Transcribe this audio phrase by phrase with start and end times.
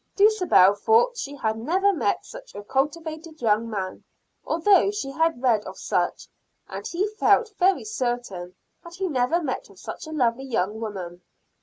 [0.15, 4.03] Dulcibel thought she had never met such a cultivated young man,
[4.43, 6.27] although she had read of such;
[6.67, 11.21] and he felt very certain that he never met with such a lovely young woman.